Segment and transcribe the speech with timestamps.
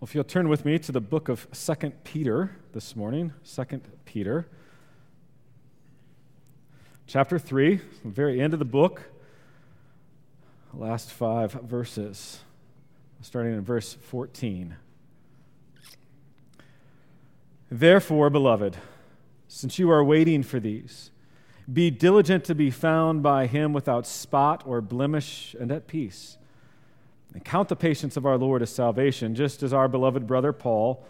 [0.00, 3.64] Well, if you'll turn with me to the book of 2 Peter this morning, 2
[4.04, 4.46] Peter,
[7.08, 9.10] chapter 3, the very end of the book,
[10.72, 12.38] last five verses,
[13.22, 14.76] starting in verse 14.
[17.68, 18.76] Therefore, beloved,
[19.48, 21.10] since you are waiting for these,
[21.72, 26.37] be diligent to be found by him without spot or blemish and at peace
[27.34, 31.04] and count the patience of our Lord as salvation, just as our beloved brother Paul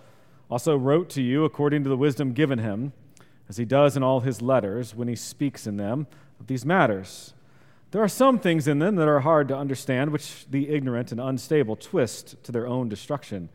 [0.51, 2.93] also wrote to you according to the wisdom given him,
[3.49, 6.07] as he does in all his letters when he speaks in them
[6.41, 7.35] of these matters.
[7.91, 11.21] There are some things in them that are hard to understand, which the ignorant and
[11.21, 13.49] unstable twist to their own destruction,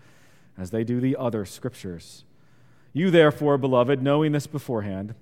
[0.57, 2.23] as they do the other scriptures.
[2.93, 5.15] You, therefore, beloved, knowing this beforehand,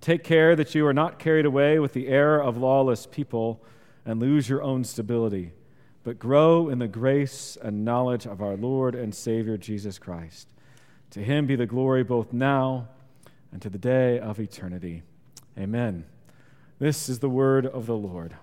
[0.00, 3.62] take care that you are not carried away with the error of lawless people
[4.04, 5.52] and lose your own stability
[6.08, 10.48] but grow in the grace and knowledge of our Lord and Savior Jesus Christ.
[11.10, 12.88] To him be the glory both now
[13.52, 15.02] and to the day of eternity.
[15.58, 16.06] Amen.
[16.78, 18.34] This is the word of the Lord.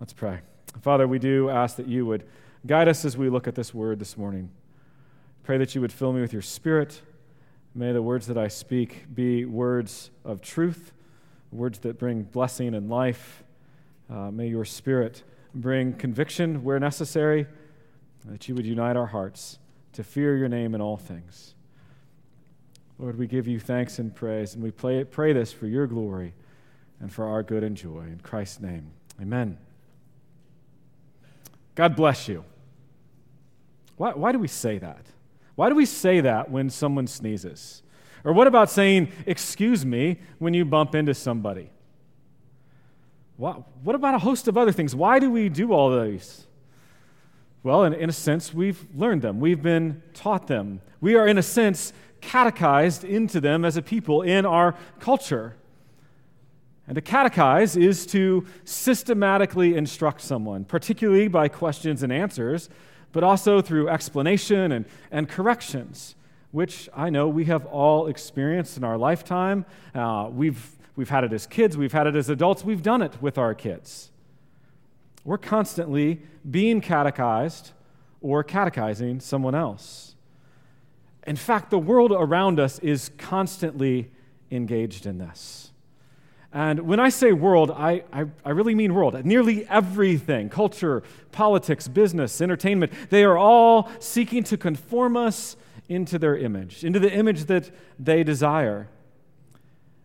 [0.00, 0.40] Let's pray.
[0.80, 2.24] Father, we do ask that you would
[2.66, 4.48] guide us as we look at this word this morning.
[5.42, 7.02] Pray that you would fill me with your spirit.
[7.74, 10.94] May the words that I speak be words of truth,
[11.52, 13.44] words that bring blessing and life.
[14.08, 15.22] Uh, may your spirit
[15.60, 17.46] bring conviction where necessary,
[18.24, 19.58] that you would unite our hearts
[19.92, 21.54] to fear your name in all things.
[22.98, 26.34] Lord, we give you thanks and praise, and we pray, pray this for your glory
[27.00, 28.00] and for our good and joy.
[28.00, 28.90] In Christ's name,
[29.20, 29.58] amen.
[31.74, 32.44] God bless you.
[33.96, 35.06] Why, why do we say that?
[35.54, 37.82] Why do we say that when someone sneezes?
[38.24, 41.70] Or what about saying, excuse me, when you bump into somebody?
[43.36, 44.94] What, about a host of other things?
[44.94, 46.46] Why do we do all these?
[47.62, 50.80] Well, in, in a sense, we've learned them, we've been taught them.
[51.00, 55.56] We are, in a sense, catechized into them as a people in our culture.
[56.86, 62.70] And to catechize is to systematically instruct someone, particularly by questions and answers,
[63.12, 66.14] but also through explanation and, and corrections,
[66.52, 69.66] which I know we have all experienced in our lifetime.
[69.94, 73.20] Uh, we've We've had it as kids, we've had it as adults, we've done it
[73.20, 74.10] with our kids.
[75.24, 77.72] We're constantly being catechized
[78.20, 80.14] or catechizing someone else.
[81.26, 84.10] In fact, the world around us is constantly
[84.50, 85.72] engaged in this.
[86.52, 89.22] And when I say world, I, I, I, really mean world.
[89.24, 91.02] Nearly everything culture,
[91.32, 95.56] politics, business, entertainment they are all seeking to conform us
[95.88, 98.88] into their image, into the image that they desire.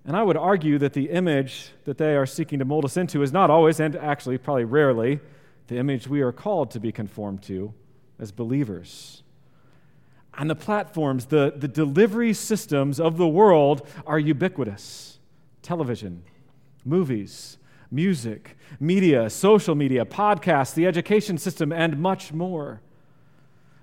[0.06, 3.22] And I would argue that the image that they are seeking to mold us into
[3.22, 5.20] is not always, and actually probably rarely,
[5.68, 7.74] the image we are called to be conformed to
[8.20, 9.24] as believers.
[10.34, 15.20] And the platforms, the, the delivery systems of the world are ubiquitous
[15.62, 16.24] television,
[16.84, 17.58] movies,
[17.92, 22.82] music, media, social media, podcasts, the education system, and much more.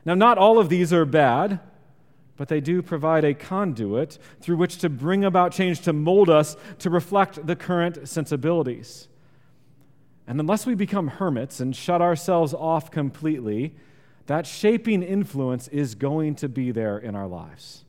[0.04, 1.60] Now, not all of these are bad
[2.38, 6.56] but they do provide a conduit through which to bring about change, to mold us
[6.78, 9.08] to reflect the current sensibilities.
[10.26, 13.74] And unless we become hermits and shut ourselves off completely,
[14.26, 17.84] that shaping influence is going to be there in our lives.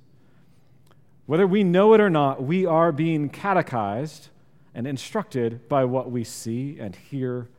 [1.27, 4.29] Whether we know it or not, we are being catechized
[4.73, 7.49] and instructed by what we see and hear.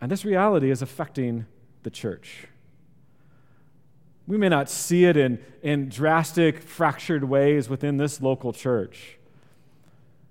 [0.00, 1.44] And this reality is affecting
[1.82, 2.46] the church.
[4.26, 9.18] We may not see it in, in drastic, fractured ways within this local church.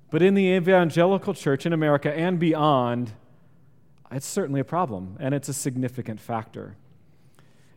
[0.10, 3.14] But in the evangelical church in America and beyond,
[4.12, 6.76] it's certainly a problem, and it's a significant factor.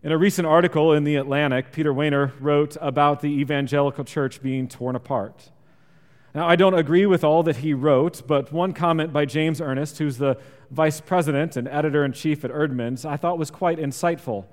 [0.02, 4.68] In a recent article in The Atlantic, Peter Wehner wrote about the evangelical church being
[4.68, 5.50] torn apart.
[6.34, 9.98] Now, I don't agree with all that he wrote, but one comment by James Ernest,
[9.98, 10.38] who's the
[10.70, 14.44] vice president and editor in chief at Eerdmans, I thought was quite insightful.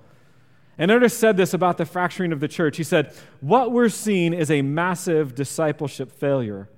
[0.78, 2.78] And Ernest said this about the fracturing of the church.
[2.78, 6.70] He said, What we're seeing is a massive discipleship failure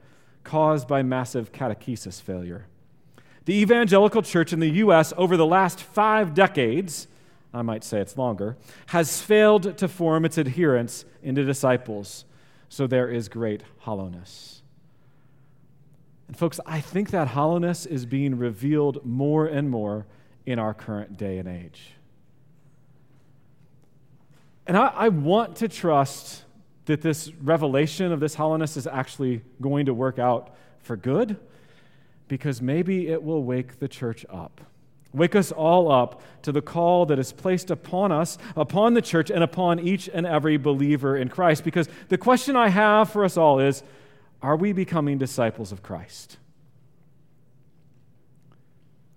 [0.43, 2.67] caused by massive catechesis failure.
[3.45, 5.13] The evangelical church in the U.S.
[5.17, 7.07] over the last five decades,
[7.53, 8.57] I might say it's longer,
[8.87, 12.25] has failed to form its adherents into disciples.
[12.69, 14.61] So there is great hollowness.
[16.27, 20.05] And, folks, I think that hollowness is being revealed more and more
[20.45, 21.93] in our current day and age.
[24.67, 26.43] And I, I want to trust
[26.85, 31.37] that this revelation of this hollowness is actually going to work out for good
[32.27, 34.61] because maybe it will wake the church up.
[35.13, 39.31] Wake us all up to the call that is placed upon us, upon the church,
[39.31, 41.63] and upon each and every believer in Christ.
[41.63, 43.83] Because the question I have for us all is
[44.41, 46.37] are we becoming disciples of Christ?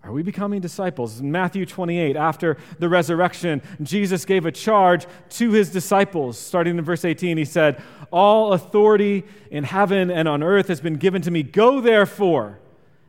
[0.02, 1.20] Are we becoming disciples?
[1.20, 6.38] In Matthew 28, after the resurrection, Jesus gave a charge to his disciples.
[6.38, 10.97] Starting in verse 18, he said, All authority in heaven and on earth has been
[10.97, 11.43] given to me.
[11.43, 12.61] Go therefore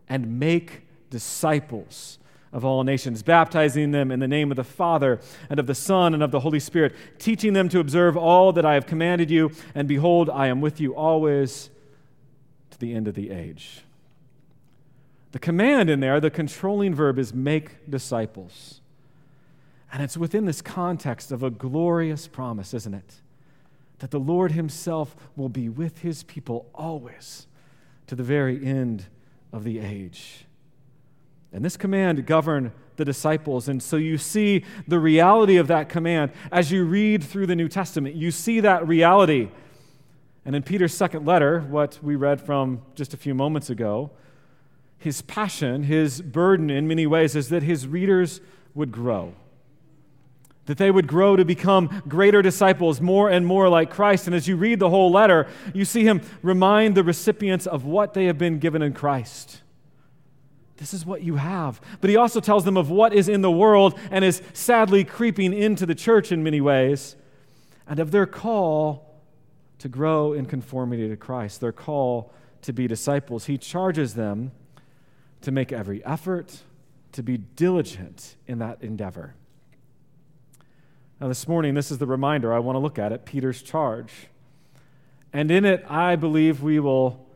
[0.09, 2.19] and make disciples
[2.51, 6.13] of all nations, baptizing them in the name of the Father and of the Son
[6.13, 9.51] and of the Holy Spirit, teaching them to observe all that I have commanded you.
[9.73, 11.69] And behold, I am with you always
[12.71, 13.83] to the end of the age.
[15.31, 18.81] The command in there, the controlling verb, is make disciples.
[19.91, 23.21] And it's within this context of a glorious promise, isn't it?
[23.99, 27.47] That the Lord Himself will be with His people always
[28.07, 29.05] to the very end
[29.53, 30.45] of the age.
[31.53, 33.67] And this command governed the disciples.
[33.67, 37.67] And so you see the reality of that command as you read through the New
[37.67, 38.15] Testament.
[38.15, 39.49] You see that reality.
[40.45, 44.11] And in Peter's second letter, what we read from just a few moments ago,
[45.01, 48.39] his passion, his burden in many ways is that his readers
[48.75, 49.33] would grow.
[50.67, 54.27] That they would grow to become greater disciples, more and more like Christ.
[54.27, 58.13] And as you read the whole letter, you see him remind the recipients of what
[58.13, 59.63] they have been given in Christ.
[60.77, 61.81] This is what you have.
[61.99, 65.51] But he also tells them of what is in the world and is sadly creeping
[65.51, 67.15] into the church in many ways,
[67.87, 69.19] and of their call
[69.79, 72.31] to grow in conformity to Christ, their call
[72.61, 73.45] to be disciples.
[73.45, 74.51] He charges them
[75.41, 76.59] to make every effort,
[77.13, 79.35] to be diligent in that endeavor.
[81.19, 84.11] Now, this morning, this is the reminder I want to look at it Peter's charge.
[85.33, 87.27] And in it, I believe we will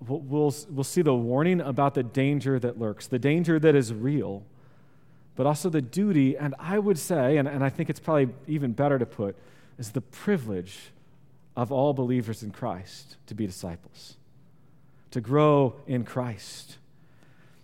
[0.00, 4.44] we'll, we'll see the warning about the danger that lurks, the danger that is real,
[5.36, 8.72] but also the duty, and I would say, and, and I think it's probably even
[8.72, 9.36] better to put,
[9.78, 10.90] is the privilege
[11.56, 14.16] of all believers in Christ to be disciples,
[15.10, 16.78] to grow in Christ.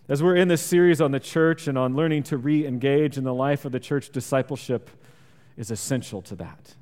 [0.09, 3.25] As we're in this series on the church and on learning to re engage in
[3.25, 4.89] the life of the church, discipleship
[5.57, 6.75] is essential to that.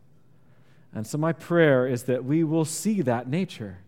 [0.93, 3.79] And so, my prayer is that we will see that nature,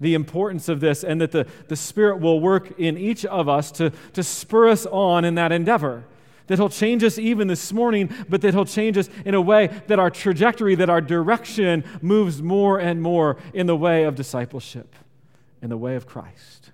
[0.00, 3.70] the importance of this, and that the, the Spirit will work in each of us
[3.72, 6.04] to, to spur us on in that endeavor.
[6.46, 9.66] That He'll change us even this morning, but that He'll change us in a way
[9.88, 14.96] that our trajectory, that our direction moves more and more in the way of discipleship,
[15.60, 16.70] in the way of Christ.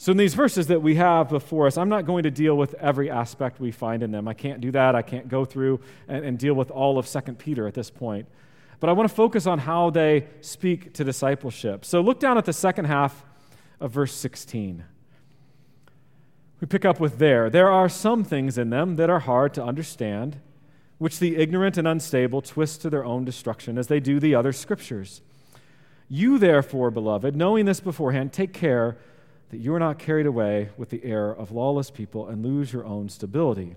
[0.00, 2.74] So, in these verses that we have before us, I'm not going to deal with
[2.74, 4.28] every aspect we find in them.
[4.28, 4.94] I can't do that.
[4.94, 8.28] I can't go through and, and deal with all of 2 Peter at this point.
[8.78, 11.84] But I want to focus on how they speak to discipleship.
[11.84, 13.24] So, look down at the second half
[13.80, 14.84] of verse 16.
[16.60, 17.50] We pick up with there.
[17.50, 20.40] There are some things in them that are hard to understand,
[20.98, 24.52] which the ignorant and unstable twist to their own destruction, as they do the other
[24.52, 25.22] scriptures.
[26.08, 28.96] You, therefore, beloved, knowing this beforehand, take care
[29.50, 32.84] that you are not carried away with the error of lawless people and lose your
[32.84, 33.76] own stability.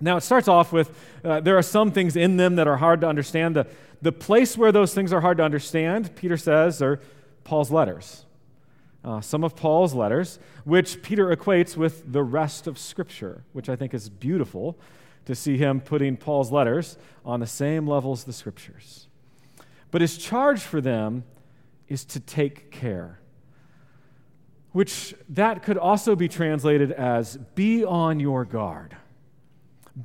[0.00, 3.00] Now, it starts off with uh, there are some things in them that are hard
[3.00, 3.56] to understand.
[3.56, 3.66] The,
[4.00, 7.00] the place where those things are hard to understand, Peter says, are
[7.44, 8.24] Paul's letters.
[9.04, 13.76] Uh, some of Paul's letters, which Peter equates with the rest of Scripture, which I
[13.76, 14.78] think is beautiful
[15.24, 19.08] to see him putting Paul's letters on the same level as the Scriptures.
[19.90, 21.24] But his charge for them
[21.88, 23.17] is to take care
[24.78, 28.96] which that could also be translated as be on your guard.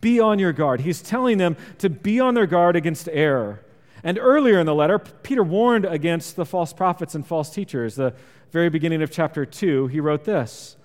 [0.01, 0.82] Be on your guard.
[0.82, 3.63] He's telling them to be on their guard against error.
[4.03, 7.94] And earlier in the letter, Peter warned against the false prophets and false teachers.
[7.94, 8.15] The
[8.51, 10.75] very beginning of chapter 2, he wrote this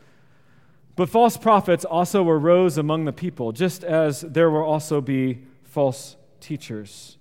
[0.95, 6.17] But false prophets also arose among the people, just as there will also be false
[6.41, 7.17] teachers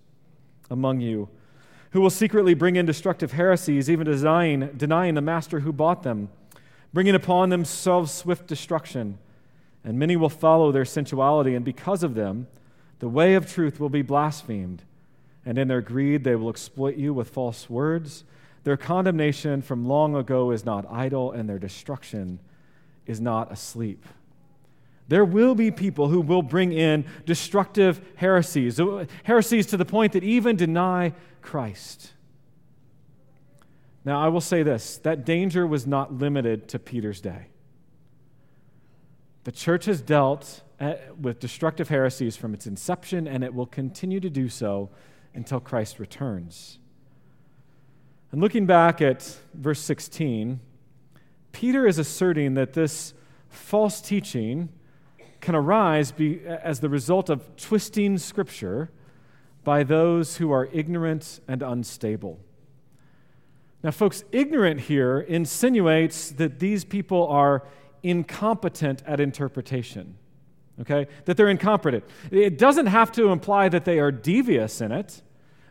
[0.69, 1.29] among you,
[1.91, 6.27] who will secretly bring in destructive heresies, even denying, denying the master who bought them
[6.97, 9.19] bringing upon themselves swift destruction.
[9.83, 12.47] And many will follow their sensuality, and because of them,
[12.97, 14.81] the way of truth will be blasphemed.
[15.45, 18.23] And in their greed, they will exploit you with false words.
[18.63, 22.39] Their condemnation from long ago is not idle, and their destruction
[23.05, 24.03] is not asleep.
[25.07, 28.81] There will be people who will bring in destructive heresies,
[29.21, 31.13] heresies to the point that even deny
[31.43, 32.13] Christ.
[34.07, 37.47] Now, I will say this that danger was not limited to Peter's day.
[39.43, 44.21] The church has dealt eh, with destructive heresies from its inception, and it will continue
[44.21, 44.91] to do so
[45.33, 46.79] until Christ returns.
[48.31, 50.61] And looking back at verse 16,
[51.51, 53.13] Peter is asserting that this
[53.49, 54.69] false teaching
[55.41, 58.89] can arise be, as the result of twisting Scripture
[59.65, 62.39] by those who are ignorant and unstable.
[63.87, 67.63] Now, folks, ignorant here insinuates that these people are
[68.03, 70.17] incompetent at interpretation.
[70.81, 71.07] Okay?
[71.23, 72.03] That they're incompetent.
[72.29, 75.21] It doesn't have to imply that they are devious in it,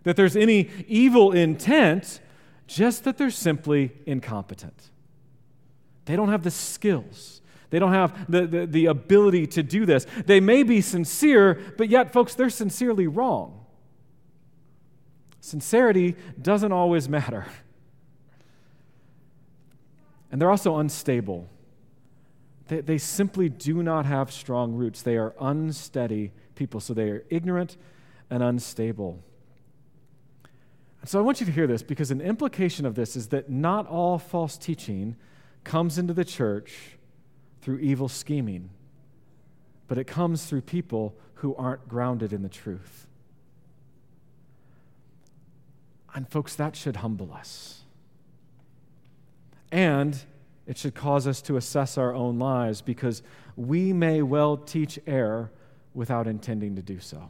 [0.04, 2.20] that there's any evil intent,
[2.66, 4.92] just that they're simply incompetent.
[6.06, 7.42] They don't have the skills.
[7.68, 10.06] They don't have the, the, the, ability to do this.
[10.24, 13.66] They may be sincere, but yet, folks, they're sincerely wrong.
[15.40, 17.44] Sincerity doesn't always matter.
[20.30, 21.48] And they're also unstable.
[22.68, 25.02] They, they simply do not have strong roots.
[25.02, 27.76] They are unsteady people, so they are ignorant
[28.30, 29.22] and unstable.
[31.00, 33.48] And so I want you to hear this because an implication of this is that
[33.48, 35.16] not all false teaching
[35.62, 36.96] comes into the church
[37.60, 38.70] through evil scheming,
[39.86, 43.06] but it comes through people who aren't grounded in the truth.
[46.14, 47.82] And, folks, that should humble us.
[49.76, 50.18] And
[50.66, 53.22] it should cause us to assess our own lives because
[53.56, 55.52] we may well teach error
[55.92, 57.28] without intending to do so.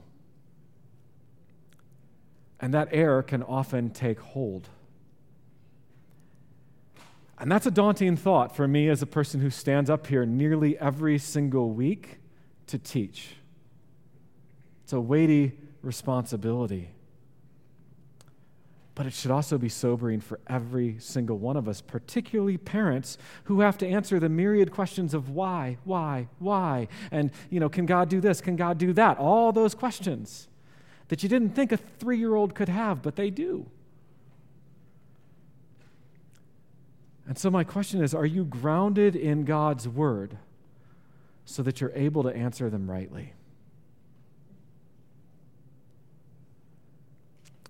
[2.60, 4.68] And that error can often take hold.
[7.36, 10.78] And that's a daunting thought for me as a person who stands up here nearly
[10.78, 12.20] every single week
[12.68, 13.34] to teach.
[14.84, 16.90] It's a weighty responsibility.
[18.96, 23.60] But it should also be sobering for every single one of us, particularly parents who
[23.60, 28.08] have to answer the myriad questions of why, why, why, and, you know, can God
[28.08, 28.40] do this?
[28.40, 29.18] Can God do that?
[29.18, 30.48] All those questions
[31.08, 33.66] that you didn't think a three year old could have, but they do.
[37.28, 40.38] And so, my question is are you grounded in God's word
[41.44, 43.34] so that you're able to answer them rightly?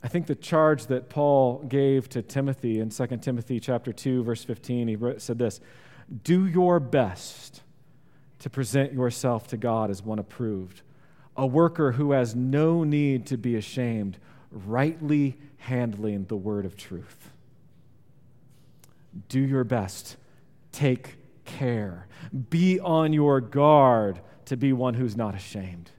[0.06, 4.44] I think the charge that Paul gave to Timothy in 2 Timothy chapter 2 verse
[4.44, 5.60] 15 he said this
[6.22, 7.62] do your best
[8.38, 10.82] to present yourself to God as one approved
[11.36, 14.16] a worker who has no need to be ashamed
[14.52, 17.32] rightly handling the word of truth.
[19.28, 20.16] Do your best.
[20.70, 22.06] Take care.
[22.48, 25.90] Be on your guard to be one who's not ashamed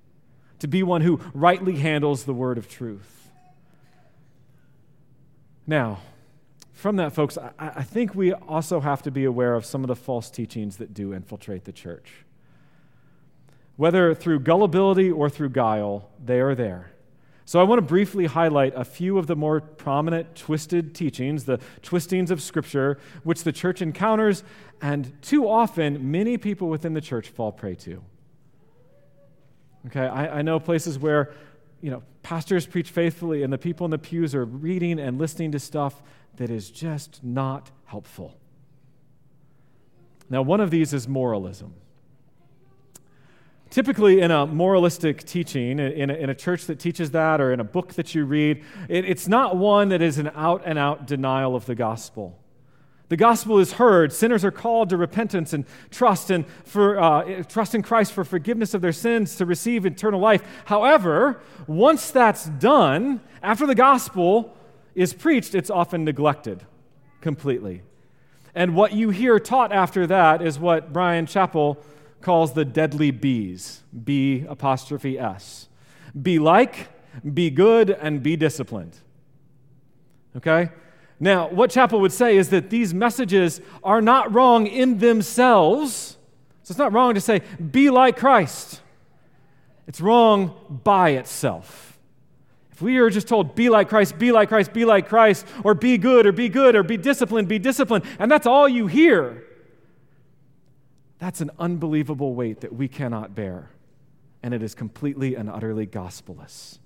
[0.60, 3.27] to be one who rightly handles the word of truth
[5.68, 6.00] now,
[6.74, 9.88] from that, folks, I, I, think we also have to be aware of some of
[9.88, 12.12] the false teachings that do infiltrate the church.
[13.76, 16.92] Whether through gullibility or through guile, they are there.
[17.46, 21.60] So I want to briefly highlight a few of the more prominent twisted teachings, the
[21.82, 24.44] twistings of Scripture, which the church encounters,
[24.82, 28.04] and too often many people within the church fall prey to.
[29.88, 31.34] Okay, I, I know places where
[31.82, 35.52] you know, pastors preach faithfully and the people in the pews are reading and listening
[35.52, 36.02] to stuff
[36.38, 38.38] that is just not helpful.
[40.30, 41.74] Now, one of these is moralism.
[43.70, 47.60] Typically, in a moralistic teaching, in a, in a, church that teaches that, or in
[47.60, 51.06] a book that you read, it, it's not one that is an out and out
[51.06, 52.40] denial of the gospel.
[53.10, 54.12] The gospel is heard.
[54.12, 58.74] Sinners are called to repentance and trust and for uh, trust in Christ for forgiveness
[58.74, 60.44] of their sins to receive eternal life.
[60.66, 64.58] However, once that's done, after the gospel
[64.94, 66.66] is preached, it's often neglected
[67.22, 67.84] completely.
[68.54, 71.78] And what you hear taught after that is what Brian Chapell
[72.22, 73.84] calls the deadly B's.
[74.04, 75.70] B apostrophe S.
[76.20, 76.90] Be like,
[77.34, 78.98] be good, and be disciplined.
[80.36, 80.70] Okay?
[81.20, 86.18] Now, what Chapell would say is that these messages are not wrong in themselves.
[86.64, 88.82] So it's not wrong to say, be like Christ.
[89.88, 91.98] It's wrong by itself.
[92.72, 95.74] If we are just told, be like Christ, be like Christ, be like Christ, or
[95.74, 99.44] be good, or be good, or be disciplined, be disciplined, and that's all you hear,
[101.18, 103.72] that's an unbelievable weight that we cannot bear.
[104.44, 106.78] And it is completely and utterly gospelless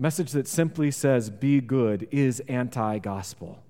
[0.00, 3.62] message that simply says, be good, is anti gospel.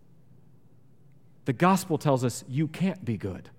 [1.44, 3.50] The gospel tells us you can't be good.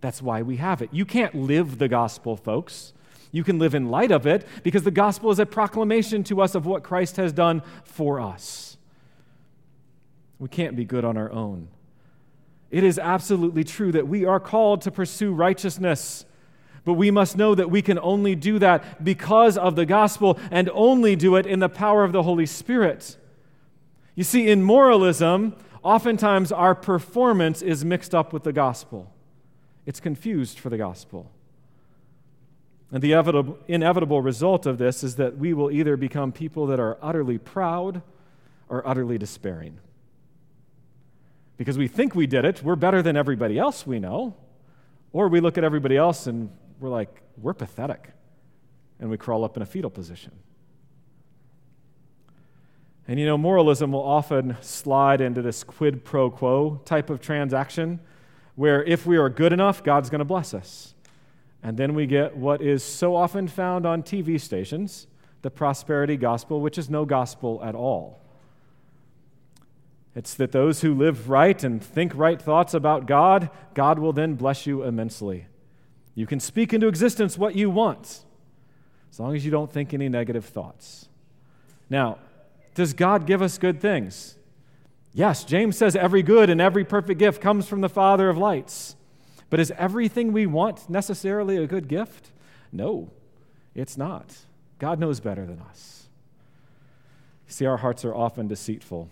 [0.00, 0.90] That's why we have it.
[0.92, 2.92] You can't live the gospel, folks.
[3.32, 6.54] You can live in light of it because the gospel is a proclamation to us
[6.54, 8.76] of what Christ has done for us.
[10.38, 11.68] We can't be good on our own.
[12.70, 16.24] It is absolutely true that we are called to pursue righteousness
[16.84, 20.70] but we must know that we can only do that because of the gospel and
[20.72, 23.16] only do it in the power of the Holy Spirit.
[24.14, 29.12] You see, in moralism, oftentimes our performance is mixed up with the gospel,
[29.86, 31.30] it's confused for the gospel.
[32.92, 33.12] And the
[33.68, 38.02] inevitable, result of this is that we will either become people that are utterly proud
[38.68, 39.78] or utterly despairing.
[41.56, 44.34] Because we think we did it, we're better than everybody else we know,
[45.12, 48.10] or we look at everybody else and we're like, we're pathetic,
[48.98, 50.32] and we crawl up in a fetal position.
[53.06, 58.00] And you know, moralism will often slide into this quid pro quo type of transaction
[58.54, 60.94] where if we are good enough, God's going to bless us.
[61.62, 65.06] And then we get what is so often found on TV stations
[65.42, 68.20] the prosperity gospel, which is no gospel at all.
[70.14, 74.34] It's that those who live right and think right thoughts about God, God will then
[74.34, 75.46] bless you immensely.
[76.14, 78.24] You can speak into existence what you want,
[79.10, 81.08] as long as you don't think any negative thoughts.
[81.88, 82.18] Now,
[82.74, 84.36] does God give us good things?
[85.12, 88.96] Yes, James says every good and every perfect gift comes from the Father of lights.
[89.48, 92.30] But is everything we want necessarily a good gift?
[92.72, 93.10] No,
[93.74, 94.36] it's not.
[94.78, 96.08] God knows better than us.
[97.48, 99.08] See, our hearts are often deceitful.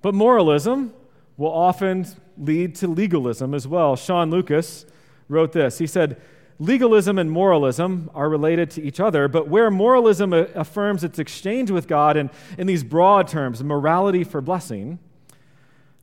[0.00, 0.94] But moralism
[1.36, 2.06] will often
[2.38, 3.96] lead to legalism as well.
[3.96, 4.86] Sean Lucas
[5.32, 5.78] wrote this.
[5.78, 6.20] He said,
[6.58, 11.88] Legalism and moralism are related to each other, but where moralism affirms its exchange with
[11.88, 15.00] God in, in these broad terms, morality for blessing,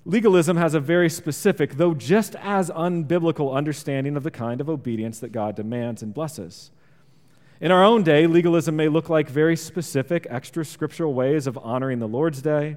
[0.03, 5.19] legalism has a very specific, though just as unbiblical, understanding of the kind of obedience
[5.19, 6.71] that God demands and blesses.
[7.61, 11.99] In our own day, legalism may look like very specific, extra scriptural ways of honoring
[11.99, 12.75] the Lord's Day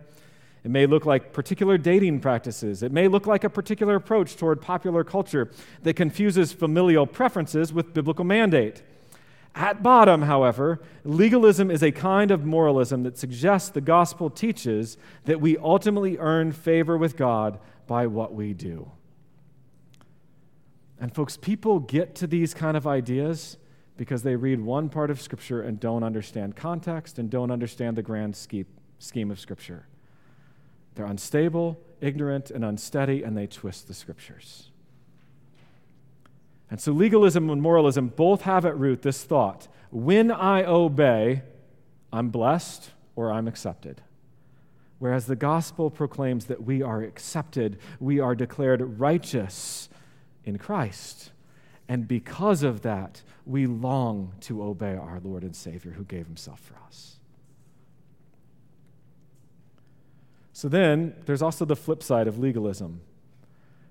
[0.65, 2.83] it may look like particular dating practices.
[2.83, 5.51] It may look like a particular approach toward popular culture
[5.83, 8.83] that confuses familial preferences with biblical mandate.
[9.55, 15.41] At bottom, however, legalism is a kind of moralism that suggests the gospel teaches that
[15.41, 18.91] we ultimately earn favor with God by what we do.
[20.99, 23.59] And, folks, people get to these kind of ideas
[23.97, 28.03] because they read one part of Scripture and don't understand context and don't understand the
[28.03, 29.87] grand scheme of Scripture.
[30.95, 34.71] They're unstable, ignorant, and unsteady, and they twist the scriptures.
[36.71, 41.43] And so legalism and moralism both have at root this thought when I obey,
[42.11, 44.01] I'm blessed or I'm accepted.
[44.99, 49.91] Whereas the gospel proclaims that we are accepted, we are declared righteous
[50.45, 51.33] in Christ.
[51.89, 56.61] And because of that, we long to obey our Lord and Savior who gave himself
[56.61, 57.19] for us.
[60.63, 63.01] So then there's also the flip side of legalism.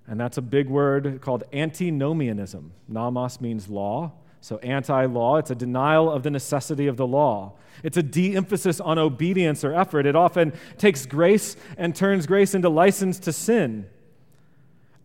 [0.07, 2.71] And that's a big word called antinomianism.
[2.87, 4.13] Nomos means law.
[4.39, 7.55] So, anti law, it's a denial of the necessity of the law.
[7.83, 10.05] It's a de emphasis on obedience or effort.
[10.05, 13.89] It often takes grace and turns grace into license to sin.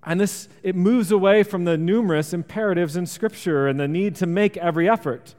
[0.05, 4.27] And this, it moves away from the numerous imperatives in Scripture and the need to
[4.27, 5.35] make every effort.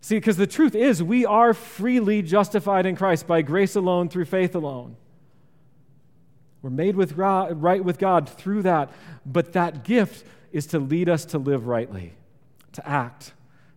[0.00, 4.24] See, because the truth is, we are freely justified in Christ by grace alone through
[4.24, 4.96] faith alone.
[6.62, 8.90] We're made with right with God through that.
[9.24, 12.14] But that gift is to lead us to live rightly,
[12.72, 13.32] to act,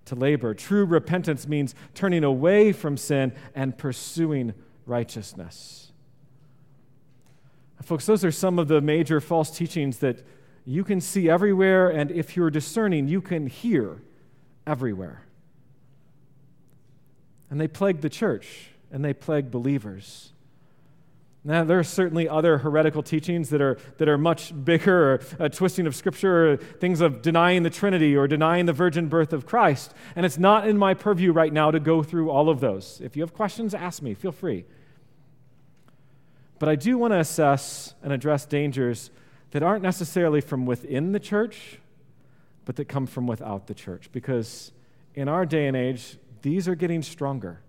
[0.06, 0.54] to labor.
[0.54, 4.54] True repentance means turning away from sin and pursuing
[4.86, 5.92] righteousness.
[7.84, 10.24] Folks, those are some of the major false teachings that
[10.66, 14.02] you can see everywhere, and if you're discerning, you can hear
[14.68, 15.24] everywhere.
[17.50, 20.32] And they plague the church, and they plague believers.
[21.44, 25.50] Now, there are certainly other heretical teachings that are, that are much bigger, or a
[25.50, 29.48] twisting of Scripture, or things of denying the Trinity or denying the virgin birth of
[29.48, 29.92] Christ.
[30.16, 33.02] And it's not in my purview right now to go through all of those.
[33.04, 34.66] If you have questions, ask me, feel free.
[36.60, 39.10] But I do want to assess and address dangers
[39.50, 41.80] that aren't necessarily from within the church,
[42.66, 44.12] but that come from without the church.
[44.12, 44.72] Because
[45.16, 47.62] in our day and age, these are getting stronger.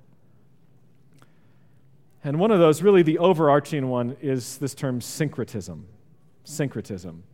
[2.24, 5.86] And one of those, really the overarching one, is this term syncretism.
[6.44, 7.24] Syncretism.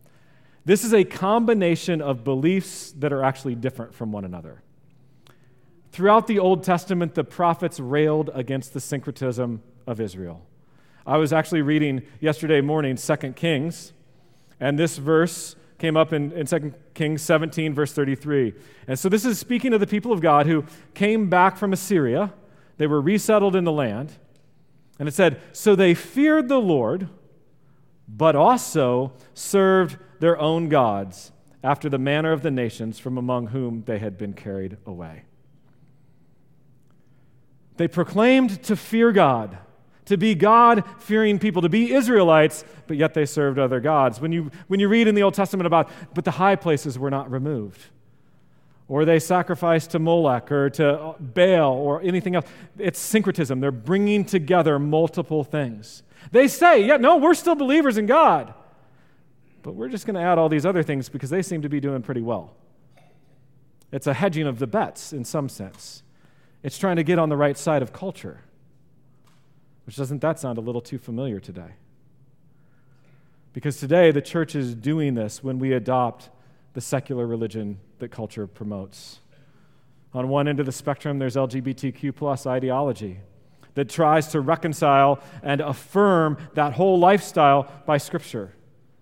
[0.65, 4.61] This is a combination of beliefs that are actually different from one another.
[5.91, 10.45] Throughout the Old Testament, the prophets railed against the syncretism of Israel.
[11.05, 13.93] I was actually reading yesterday morning 2 Kings,
[14.59, 18.53] and this verse came up in, in 2 Kings 17, verse 33.
[18.87, 22.33] And so this is speaking of the people of God who came back from Assyria.
[22.77, 24.11] They were resettled in the land.
[24.99, 27.07] And it said, So they feared the Lord,
[28.07, 31.31] but also served their own gods
[31.63, 35.23] after the manner of the nations from among whom they had been carried away.
[37.77, 39.57] They proclaimed to fear God,
[40.05, 44.19] to be God fearing people, to be Israelites, but yet they served other gods.
[44.19, 47.09] When you, when you read in the Old Testament about, but the high places were
[47.09, 47.85] not removed.
[48.89, 52.45] Or they sacrifice to Molech or to Baal or anything else.
[52.77, 53.59] It's syncretism.
[53.59, 56.01] They're bringing together multiple things.
[56.31, 58.53] They say, yeah, no, we're still believers in God,
[59.61, 61.79] but we're just going to add all these other things because they seem to be
[61.79, 62.55] doing pretty well.
[63.91, 66.03] It's a hedging of the bets in some sense.
[66.63, 68.41] It's trying to get on the right side of culture.
[69.85, 71.73] Which doesn't that sound a little too familiar today?
[73.53, 76.29] Because today the church is doing this when we adopt
[76.73, 79.19] the secular religion that culture promotes.
[80.13, 83.19] On one end of the spectrum, there's LGBTQ plus ideology
[83.75, 88.53] that tries to reconcile and affirm that whole lifestyle by Scripture,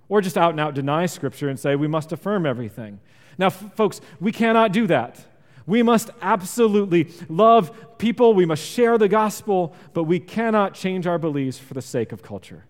[0.09, 2.99] or just out and out deny Scripture and say we must affirm everything.
[3.37, 5.19] Now, f- folks, we cannot do that.
[5.65, 11.17] We must absolutely love people, we must share the gospel, but we cannot change our
[11.17, 12.63] beliefs for the sake of culture.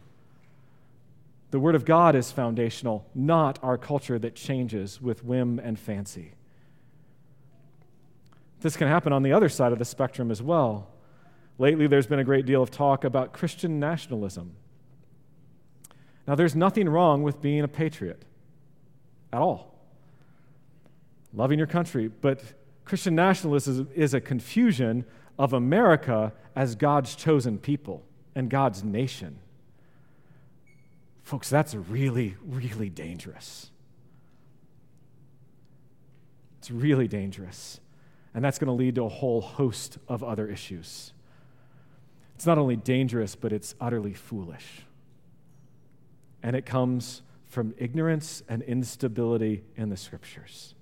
[1.52, 6.34] The Word of God is foundational, not our culture that changes with whim and fancy.
[8.62, 10.90] This can happen on the other side of the spectrum as well.
[11.58, 14.56] Lately, there's been a great deal of talk about Christian nationalism.
[16.28, 18.26] Now, there's nothing wrong with being a patriot
[19.32, 19.80] at all,
[21.34, 22.44] loving your country, but
[22.84, 25.06] Christian nationalism is a confusion
[25.40, 28.04] of America as God's chosen people
[28.36, 29.40] and God's nation.
[31.28, 33.70] Folks, that's really, really dangerous.
[36.60, 37.82] It's really dangerous.
[38.34, 41.12] And that's going to lead to a whole host of other issues.
[42.36, 44.84] It's not only dangerous, but it's utterly foolish.
[46.42, 50.76] And it comes from ignorance and instability in the scriptures.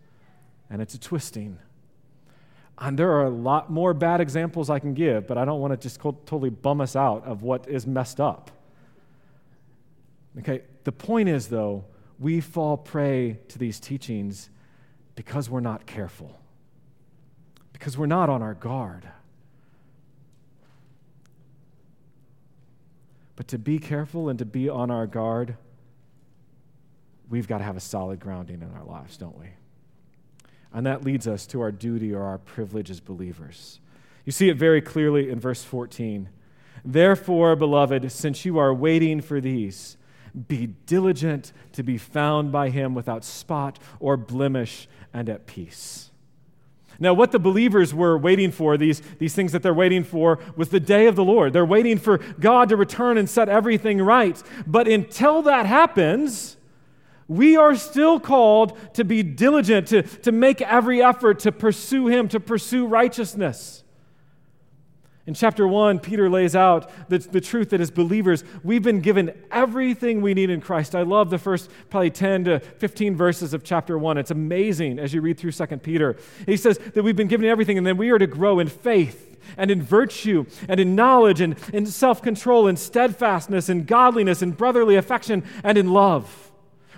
[0.69, 1.57] And it's a twisting
[2.77, 5.71] and there are a lot more bad examples I can give, but I don't want
[5.71, 8.51] to just totally bum us out of what is messed up.
[10.39, 11.85] Okay, the point is, though,
[12.19, 14.49] we fall prey to these teachings
[15.15, 16.37] because we're not careful,
[17.73, 19.07] because we're not on our guard.
[23.35, 25.57] But to be careful and to be on our guard,
[27.29, 29.47] we've got to have a solid grounding in our lives, don't we?
[30.73, 33.79] And that leads us to our duty or our privilege as believers.
[34.25, 36.29] You see it very clearly in verse 14.
[36.83, 39.97] Therefore, beloved, since you are waiting for these,
[40.47, 46.11] be diligent to be found by him without spot or blemish and at peace.
[46.99, 50.69] Now, what the believers were waiting for, these, these things that they're waiting for, was
[50.69, 51.53] the day of the Lord.
[51.53, 54.41] They're waiting for God to return and set everything right.
[54.65, 56.57] But until that happens,
[57.27, 62.27] we are still called to be diligent, to, to make every effort to pursue Him,
[62.29, 63.83] to pursue righteousness.
[65.27, 69.33] In chapter 1, Peter lays out the, the truth that as believers, we've been given
[69.49, 70.93] everything we need in Christ.
[70.93, 74.19] I love the first probably 10 to 15 verses of chapter 1.
[74.19, 76.15] It's amazing as you read through 2 Peter.
[76.45, 79.35] He says that we've been given everything, and then we are to grow in faith
[79.57, 84.55] and in virtue and in knowledge and in self control and steadfastness and godliness and
[84.55, 86.51] brotherly affection and in love.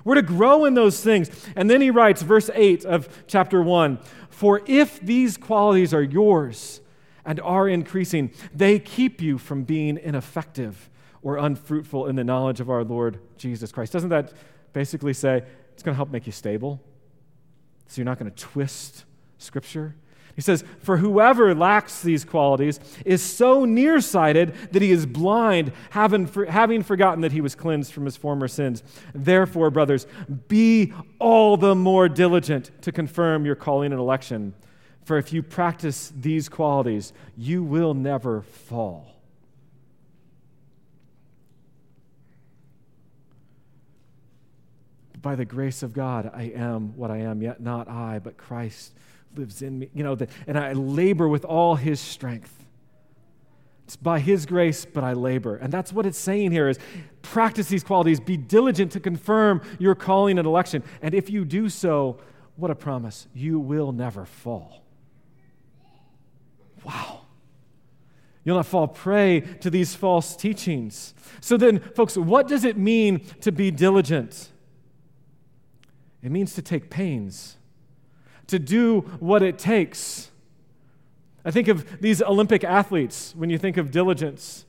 [0.04, 1.30] We're to grow in those things.
[1.56, 6.82] And then he writes, verse 8 of chapter 1 For if these qualities are yours
[7.28, 10.90] and are increasing, they keep you from being ineffective
[11.22, 13.92] or unfruitful in the knowledge of our Lord Jesus Christ.
[13.92, 14.34] Doesn't that
[14.72, 16.82] basically say it's going to help make you stable?
[17.88, 19.04] So you're not going to twist
[19.38, 19.96] Scripture?
[20.36, 26.28] He says, For whoever lacks these qualities is so nearsighted that he is blind, having,
[26.28, 28.84] for, having forgotten that he was cleansed from his former sins.
[29.14, 30.08] Therefore, brothers,
[30.48, 34.54] be all the more diligent to confirm your calling and election.
[35.08, 39.16] For if you practice these qualities, you will never fall.
[45.22, 48.96] By the grace of God, I am what I am, yet not I, but Christ
[49.34, 52.66] lives in me, you know, the, and I labor with all his strength.
[53.86, 55.56] It's by his grace, but I labor.
[55.56, 56.80] And that's what it's saying here is
[57.22, 60.84] practice these qualities, be diligent to confirm your calling and election.
[61.02, 62.20] And if you do so,
[62.58, 63.30] what a promise.
[63.34, 64.84] You will never fall.
[66.88, 67.22] Wow.
[68.46, 71.14] You'll not fall prey to these false teachings.
[71.42, 74.50] So then, folks, what does it mean to be diligent?
[76.24, 77.58] It means to take pains
[78.48, 80.32] to do what it takes.
[81.44, 84.66] I think of these Olympic athletes when you think of diligence.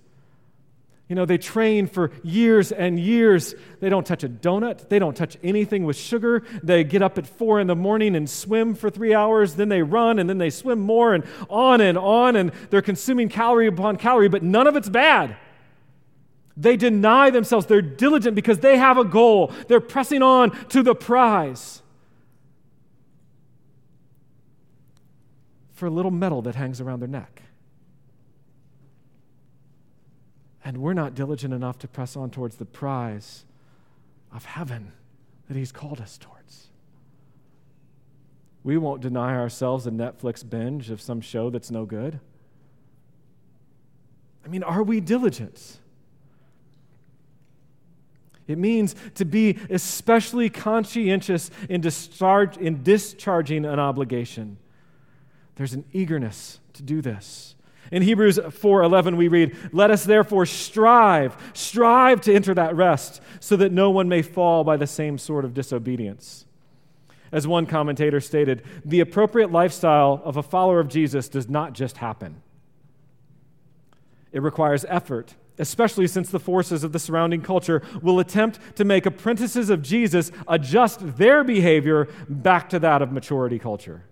[1.08, 3.54] You know, they train for years and years.
[3.80, 4.90] They don't touch a donut.
[4.90, 6.44] They don't touch anything with sugar.
[6.62, 9.54] They get up at four in the morning and swim for three hours.
[9.54, 12.36] Then they run and then they swim more and on and on.
[12.36, 15.36] And they're consuming calorie upon calorie, but none of it's bad.
[16.58, 17.66] They deny themselves.
[17.66, 19.52] They're diligent because they have a goal.
[19.68, 21.82] They're pressing on to the prize.
[25.78, 27.42] for a little medal that hangs around their neck.
[30.68, 33.46] And we're not diligent enough to press on towards the prize
[34.30, 34.92] of heaven
[35.48, 36.66] that He's called us towards.
[38.64, 42.20] We won't deny ourselves a Netflix binge of some show that's no good.
[44.44, 45.78] I mean, are we diligent?
[48.46, 54.58] It means to be especially conscientious in, discharge, in discharging an obligation.
[55.54, 57.54] There's an eagerness to do this.
[57.90, 63.56] In Hebrews 4:11 we read, "Let us therefore strive, strive to enter that rest, so
[63.56, 66.44] that no one may fall by the same sort of disobedience."
[67.30, 71.98] As one commentator stated, the appropriate lifestyle of a follower of Jesus does not just
[71.98, 72.42] happen.
[74.32, 79.06] It requires effort, especially since the forces of the surrounding culture will attempt to make
[79.06, 84.04] apprentices of Jesus adjust their behavior back to that of maturity culture.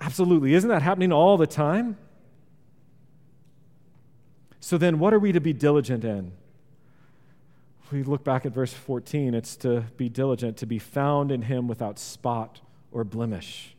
[0.00, 0.54] Absolutely.
[0.54, 1.96] Isn't that happening all the time?
[4.66, 6.32] So then, what are we to be diligent in?
[7.92, 11.68] We look back at verse 14, it's to be diligent, to be found in him
[11.68, 13.76] without spot or blemish.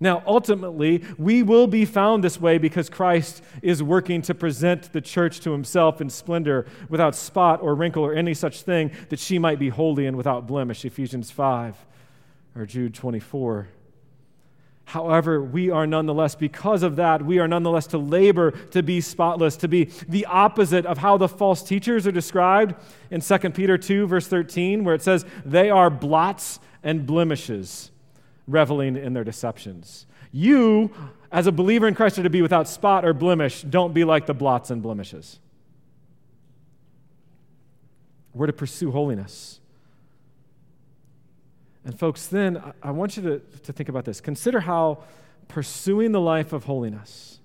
[0.00, 5.00] Now, ultimately, we will be found this way because Christ is working to present the
[5.00, 9.38] church to himself in splendor, without spot or wrinkle or any such thing, that she
[9.38, 10.84] might be holy and without blemish.
[10.84, 11.76] Ephesians 5
[12.56, 13.68] or Jude 24.
[14.84, 19.56] However, we are nonetheless, because of that, we are nonetheless to labor to be spotless,
[19.58, 22.74] to be the opposite of how the false teachers are described
[23.10, 27.90] in 2 Peter 2, verse 13, where it says, They are blots and blemishes
[28.46, 30.06] reveling in their deceptions.
[30.32, 30.90] You,
[31.30, 33.62] as a believer in Christ, are to be without spot or blemish.
[33.62, 35.38] Don't be like the blots and blemishes.
[38.34, 39.60] We're to pursue holiness.
[41.84, 44.20] And, folks, then I want you to, to think about this.
[44.20, 45.02] Consider how
[45.48, 47.40] pursuing the life of holiness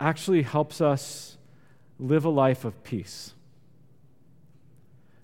[0.00, 1.36] actually helps us
[1.98, 3.32] live a life of peace.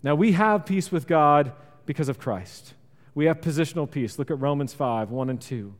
[0.02, 1.52] Now, we have peace with God
[1.86, 2.74] because of Christ.
[3.14, 4.18] We have positional peace.
[4.18, 5.74] Look at Romans 5 1 and 2.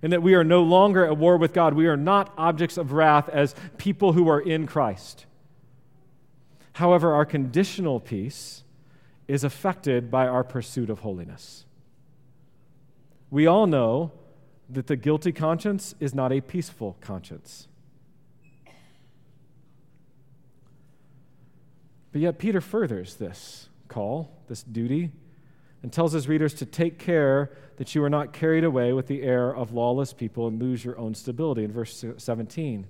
[0.00, 1.74] And that we are no longer at war with God.
[1.74, 5.26] We are not objects of wrath as people who are in Christ.
[6.74, 8.62] However, our conditional peace
[9.28, 11.66] is affected by our pursuit of holiness.
[13.30, 14.12] We all know
[14.70, 17.68] that the guilty conscience is not a peaceful conscience.
[22.10, 25.12] But yet, Peter furthers this call, this duty
[25.82, 29.22] and tells his readers to take care that you are not carried away with the
[29.22, 31.62] air of lawless people and lose your own stability.
[31.62, 32.86] In verse 17,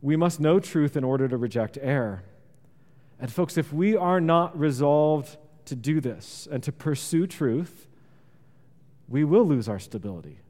[0.00, 2.22] we must know truth in order to reject error.
[3.22, 7.86] And, folks, if we are not resolved to do this and to pursue truth,
[9.08, 10.42] we will lose our stability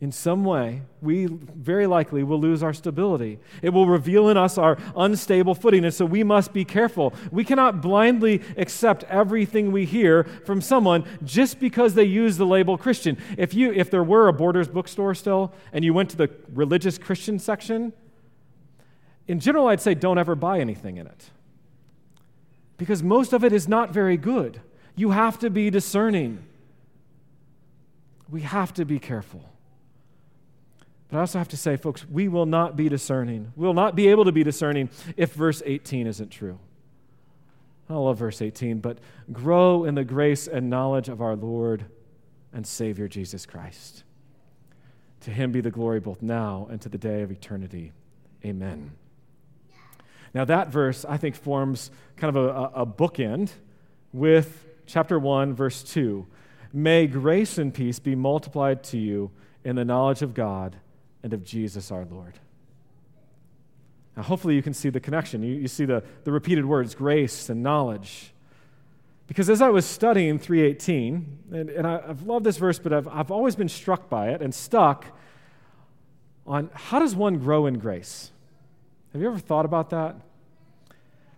[0.00, 3.38] in some way, we very likely will lose our stability.
[3.60, 7.12] It will reveal in us our unstable footing, and so we must be careful.
[7.30, 12.78] We cannot blindly accept everything we hear from someone just because they use the label
[12.78, 13.18] Christian.
[13.36, 16.96] If, you, if there were a Borders bookstore still, and you went to the religious
[16.96, 17.92] Christian section,
[19.30, 21.30] in general, I'd say don't ever buy anything in it.
[22.76, 24.60] Because most of it is not very good.
[24.96, 26.42] You have to be discerning.
[28.28, 29.44] We have to be careful.
[31.08, 33.52] But I also have to say, folks, we will not be discerning.
[33.54, 36.58] We will not be able to be discerning if verse 18 isn't true.
[37.88, 38.98] I love verse 18, but
[39.32, 41.84] grow in the grace and knowledge of our Lord
[42.52, 44.02] and Savior Jesus Christ.
[45.20, 47.92] To him be the glory both now and to the day of eternity.
[48.44, 48.90] Amen.
[50.32, 53.50] Now, that verse, I think, forms kind of a, a bookend
[54.12, 56.26] with chapter 1, verse 2.
[56.72, 59.30] May grace and peace be multiplied to you
[59.64, 60.76] in the knowledge of God
[61.22, 62.34] and of Jesus our Lord.
[64.16, 65.42] Now, hopefully, you can see the connection.
[65.42, 68.32] You, you see the, the repeated words grace and knowledge.
[69.26, 73.06] Because as I was studying 318, and, and I, have loved this verse, but I've,
[73.08, 75.06] I've always been struck by it and stuck
[76.46, 78.32] on how does one grow in grace?
[79.12, 80.16] Have you ever thought about that?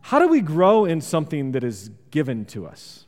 [0.03, 3.07] How do we grow in something that is given to us?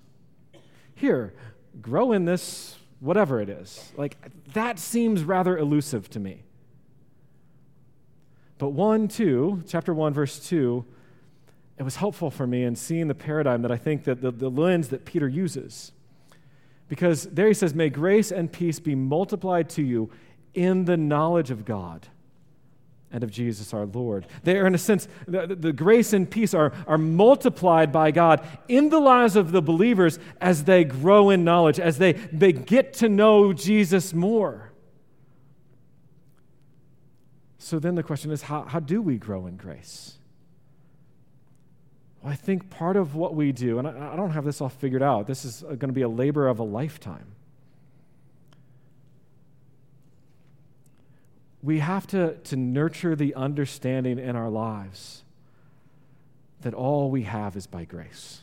[0.95, 1.35] Here,
[1.83, 3.93] grow in this, whatever it is.
[3.97, 4.17] Like,
[4.53, 6.45] that seems rather elusive to me.
[8.59, 10.85] But 1, 2, chapter 1, verse 2,
[11.77, 14.49] it was helpful for me in seeing the paradigm that I think that the, the
[14.49, 15.91] lens that Peter uses.
[16.89, 20.11] Because there he says, May grace and peace be multiplied to you
[20.55, 22.07] in the knowledge of God
[23.15, 24.27] and of Jesus our Lord.
[24.43, 28.47] They are, in a sense, the, the, grace and peace are, are multiplied by God
[28.67, 32.93] in the lives of the believers as they grow in knowledge, as they, they get
[32.95, 34.73] to know Jesus more.
[37.59, 40.19] So then the question is how, how do we grow in grace?
[42.21, 44.69] Well, I think part of what we do, and I, I don't have this all
[44.69, 47.27] figured out, this is going to be a labor of a lifetime.
[51.65, 55.23] We have to, to nurture the understanding in our lives
[56.61, 58.41] that all we have is by grace.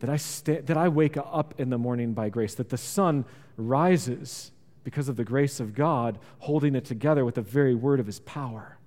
[0.00, 0.16] That I,
[0.60, 3.24] that I wake up in the morning by grace, that the sun
[3.56, 4.52] rises
[4.84, 8.20] because of the grace of God, holding it together with the very word of his
[8.20, 8.77] power.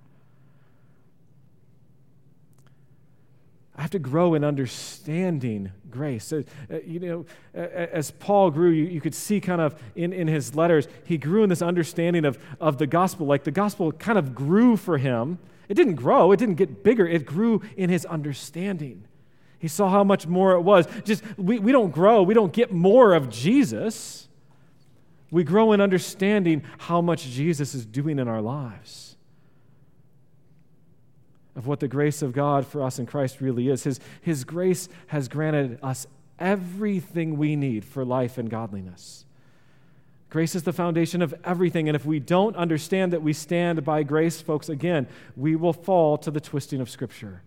[3.82, 6.32] I have to grow in understanding grace.
[6.32, 6.44] Uh,
[6.86, 10.86] you know, as Paul grew, you, you could see kind of in, in his letters,
[11.04, 13.26] he grew in this understanding of, of the gospel.
[13.26, 15.40] Like the gospel kind of grew for him.
[15.68, 19.02] It didn't grow, it didn't get bigger, it grew in his understanding.
[19.58, 20.86] He saw how much more it was.
[21.02, 24.28] Just we, we don't grow, we don't get more of Jesus.
[25.32, 29.11] We grow in understanding how much Jesus is doing in our lives
[31.54, 33.84] of what the grace of God for us in Christ really is.
[33.84, 36.06] His, his grace has granted us
[36.38, 39.24] everything we need for life and godliness.
[40.30, 41.90] Grace is the foundation of everything.
[41.90, 46.16] And if we don't understand that we stand by grace, folks, again, we will fall
[46.18, 47.42] to the twisting of Scripture.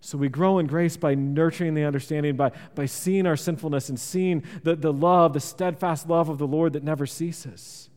[0.00, 4.00] So we grow in grace by nurturing the understanding, by, by seeing our sinfulness and
[4.00, 7.88] seeing the, the love, the steadfast love of the Lord that never ceases.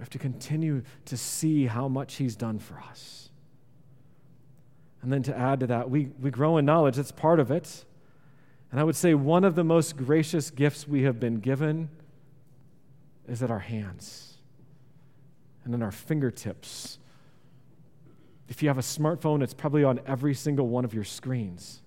[0.00, 3.28] We have to continue to see how much He's done for us.
[5.02, 6.96] And then to add to that, we, we grow in knowledge.
[6.96, 7.84] That's part of it.
[8.70, 11.90] And I would say one of the most gracious gifts we have been given
[13.28, 14.38] is at our hands
[15.66, 16.98] and in our fingertips.
[18.48, 21.82] If you have a smartphone, it's probably on every single one of your screens.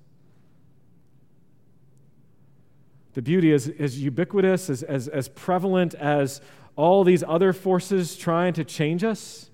[3.14, 6.42] The beauty is as ubiquitous, as, as, as prevalent as
[6.76, 9.50] all these other forces trying to change us,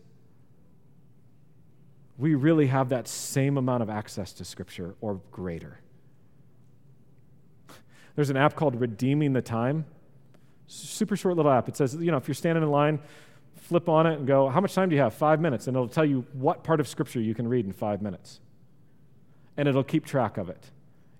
[2.17, 5.79] we really have that same amount of access to Scripture or greater.
[8.15, 9.85] There's an app called Redeeming the Time.
[10.67, 11.69] Super short little app.
[11.69, 12.99] It says, you know, if you're standing in line,
[13.55, 15.13] flip on it and go, How much time do you have?
[15.13, 15.67] Five minutes.
[15.67, 18.41] And it'll tell you what part of Scripture you can read in five minutes.
[19.55, 20.71] And it'll keep track of it.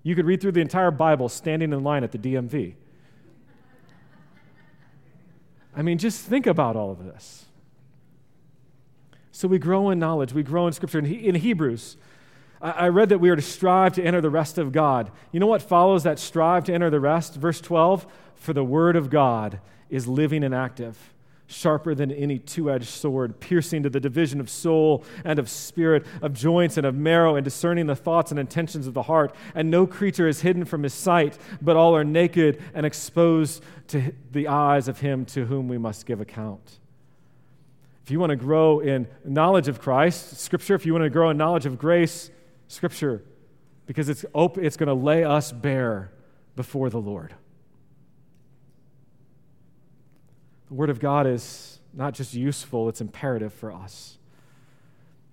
[0.04, 2.76] You could read through the entire Bible standing in line at the DMV.
[5.76, 7.46] I mean, just think about all of this.
[9.32, 11.00] So we grow in knowledge, we grow in Scripture.
[11.00, 11.96] In, Hebrews,
[12.62, 15.12] I read that we are to strive to enter the rest of God.
[15.32, 17.36] You know what follows that strive to enter the rest?
[17.36, 21.14] Verse 12 For the Word of God is living and active
[21.50, 26.06] sharper than any two edged sword, piercing to the division of soul and of spirit,
[26.22, 29.36] of joints and of marrow, and discerning the thoughts and intentions of the heart.
[29.56, 34.14] And no creature is hidden from his sight, but all are naked and exposed to
[34.32, 36.80] the eyes of him to whom we must give account.
[38.04, 41.30] If you want to grow in knowledge of Christ, Scripture, if you want to grow
[41.30, 42.30] in knowledge of grace,
[42.68, 43.24] Scripture,
[43.88, 46.12] because it's, open, it's going to lay us bare
[46.56, 47.34] before the Lord.
[50.70, 54.18] The Word of God is not just useful, it's imperative for us.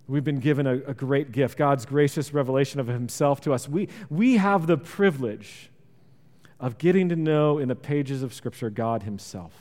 [0.09, 3.69] We've been given a, a, great gift, God's gracious revelation of Himself to us.
[3.69, 5.71] We, we have the privilege
[6.61, 9.53] of getting to know in the pages of Scripture God Himself.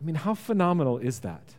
[0.00, 1.54] I mean, how phenomenal is that?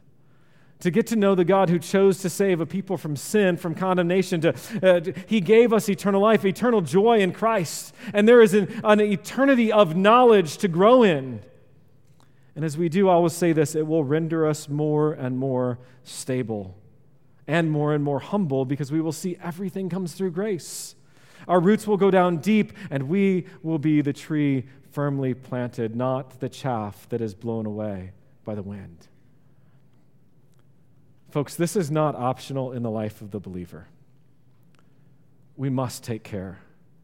[0.81, 3.73] To get to know the God who chose to save a people from sin, from
[3.73, 4.53] condemnation, to,
[4.83, 7.95] uh, He gave us eternal life, eternal joy in Christ.
[8.13, 11.41] And there is an, an eternity of knowledge to grow in.
[12.57, 16.75] And as we do, I say this it will render us more and more stable
[17.45, 20.95] and more and more humble because we will see everything comes through grace.
[21.47, 26.39] Our roots will go down deep, and we will be the tree firmly planted, not
[26.39, 29.07] the chaff that is blown away by the wind.
[31.29, 33.85] Folks, this is not optional in the life of the believer.
[35.55, 36.57] We must take care.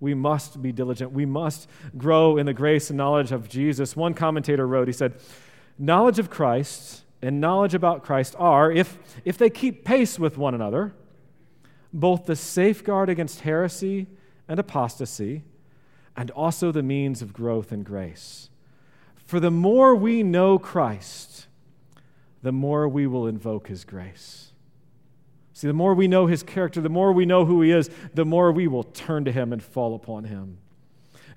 [0.04, 1.14] We must be diligent.
[1.14, 3.96] We must grow in the grace and knowledge of Jesus.
[3.96, 5.14] One commentator wrote, he said,
[5.80, 10.54] knowledge of Christ and knowledge about Christ are, if, if they keep pace with one
[10.54, 10.94] another,
[11.94, 14.08] both the safeguard against heresy
[14.50, 15.44] and apostasy,
[16.18, 18.50] and also the means of growth and grace.
[19.26, 21.48] For the more we know Christ,
[22.42, 24.53] the more we will invoke his grace.
[25.64, 28.26] See, the more we know his character, the more we know who he is, the
[28.26, 30.58] more we will turn to him and fall upon him.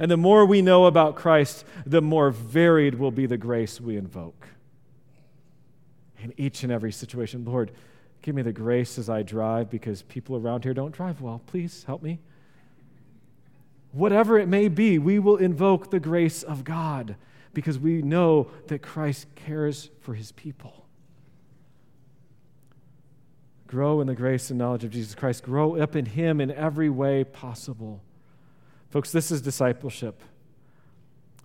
[0.01, 3.97] And the more we know about Christ, the more varied will be the grace we
[3.97, 4.49] invoke.
[6.19, 7.71] In each and every situation, Lord,
[8.21, 11.41] give me the grace as I drive because people around here don't drive well.
[11.47, 12.19] Please help me.
[13.93, 17.15] Whatever it may be, we will invoke the grace of God
[17.55, 20.86] because we know that Christ cares for his people.
[23.67, 25.43] Grow in the grace and knowledge of Jesus Christ.
[25.43, 28.03] Grow up in him in every way possible.
[28.91, 30.23] Folks, this is discipleship.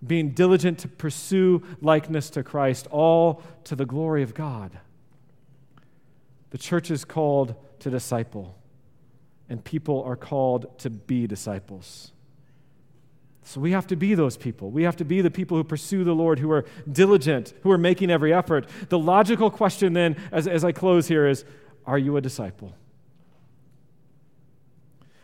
[0.05, 4.79] Being diligent to pursue likeness to Christ, all to the glory of God.
[6.51, 8.55] The church is called to disciple,
[9.49, 12.11] and people are called to be disciples.
[13.43, 14.69] So we have to be those people.
[14.69, 17.77] We have to be the people who pursue the Lord, who are diligent, who are
[17.77, 18.69] making every effort.
[18.89, 21.43] The logical question then, as, as I close here, is
[21.85, 22.75] Are you a disciple?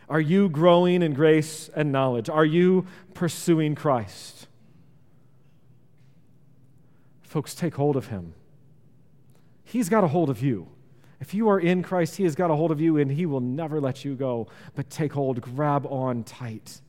[0.08, 2.28] Are you growing in grace and knowledge?
[2.30, 4.46] Are you pursuing Christ?
[7.22, 8.32] Folks, take hold of him.
[9.64, 10.68] He's got a hold of you.
[11.20, 13.40] If you are in Christ, he has got a hold of you and he will
[13.40, 14.48] never let you go.
[14.74, 16.80] But take hold, grab on tight.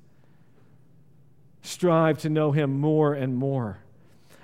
[1.61, 3.79] Strive to know him more and more.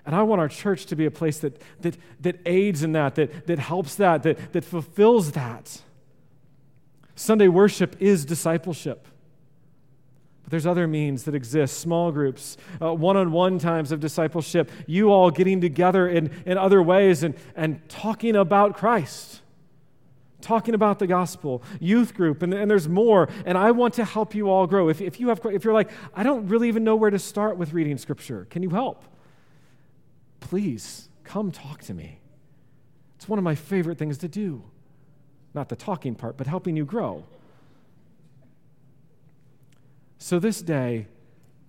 [0.06, 3.16] And I want our church to be a place that, that, that aids in that,
[3.16, 5.82] that, that helps that, that, that fulfills that.
[7.16, 9.08] Sunday worship is discipleship.
[10.43, 15.10] But there's other means that exist small groups, one on one times of discipleship, you
[15.10, 19.41] all getting together in, in other ways and, and talking about Christ,
[20.41, 23.28] talking about the gospel, youth group, and, and there's more.
[23.47, 24.88] And I want to help you all grow.
[24.88, 27.58] If, if, you have, if you're like, I don't really even know where to start
[27.58, 29.03] with reading scripture, can you help?
[30.46, 32.20] Please come talk to me.
[33.16, 34.62] It's one of my favorite things to do.
[35.56, 37.24] Not the talking part, but helping you grow.
[40.20, 41.08] So this day,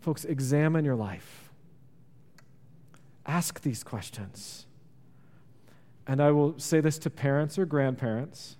[0.03, 1.49] folks, examine your life.
[3.25, 4.67] Ask these questions.
[6.07, 8.57] And I will say this to parents or grandparents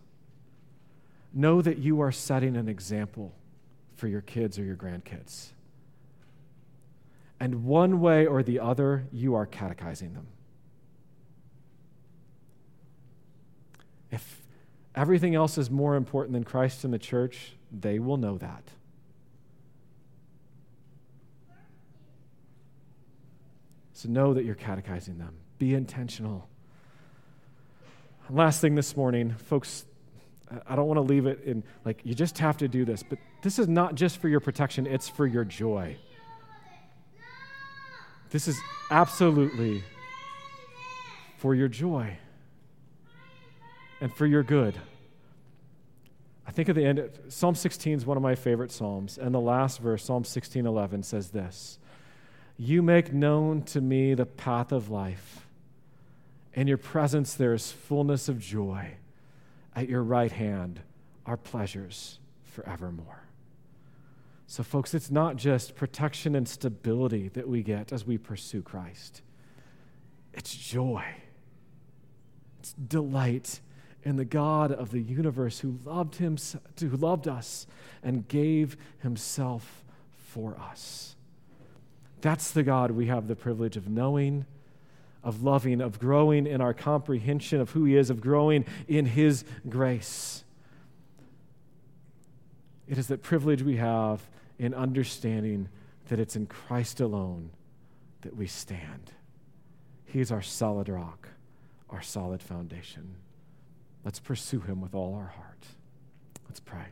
[1.35, 3.35] know that you are setting an example
[3.95, 5.49] for your kids or your grandkids.
[7.39, 10.27] And one way or the other, you are catechizing them.
[14.11, 14.43] If
[14.95, 18.63] everything else is more important than Christ and the church, they will know that.
[23.93, 25.35] So know that you're catechizing them.
[25.59, 26.49] Be intentional.
[28.29, 29.87] Last thing this morning, folks,
[30.67, 33.19] I don't want to leave it in like you just have to do this, but
[33.43, 35.97] this is not just for your protection, it's for your joy.
[38.31, 38.59] This is
[38.91, 39.85] absolutely
[41.39, 42.17] for your joy
[44.01, 44.79] and for your good.
[46.47, 49.19] I think at the end, Psalm 16 is one of my favorite Psalms.
[49.19, 51.79] And the last verse, Psalm 16 11, says this
[52.57, 55.47] You make known to me the path of life.
[56.55, 58.95] In your presence, there is fullness of joy.
[59.75, 60.81] At your right hand
[61.27, 63.26] are pleasures forevermore.
[64.47, 69.23] So, folks, it's not just protection and stability that we get as we pursue Christ,
[70.33, 71.05] it's joy,
[72.61, 73.61] it's delight
[74.05, 76.37] in the God of the universe who loved him,
[76.79, 77.67] who loved us
[78.05, 79.85] and gave himself
[80.17, 81.17] for us.
[82.21, 84.47] That's the God we have the privilege of knowing,
[85.25, 89.45] of loving, of growing in our comprehension of who he is, of growing in his
[89.69, 90.45] grace.
[92.89, 94.29] It is that privilege we have
[94.59, 95.69] in understanding
[96.09, 97.51] that it's in Christ alone
[98.23, 99.13] that we stand.
[100.05, 101.29] He is our solid rock,
[101.91, 103.17] our solid foundation.
[104.05, 105.67] Let's pursue him with all our heart.
[106.49, 106.87] Let's pray.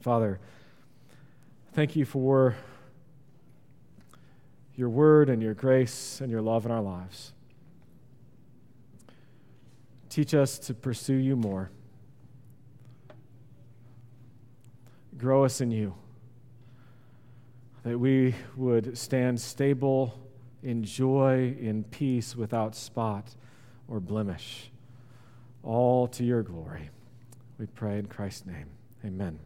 [0.00, 0.38] Father,
[1.72, 2.54] thank you for
[4.76, 7.32] your word and your grace and your love in our lives.
[10.10, 11.70] Teach us to pursue you more.
[15.18, 15.94] Grow us in you,
[17.84, 20.20] that we would stand stable
[20.62, 23.34] in joy, in peace, without spot
[23.88, 24.70] or blemish
[25.62, 26.90] all to your glory.
[27.58, 28.66] We pray in Christ's name.
[29.04, 29.38] Amen.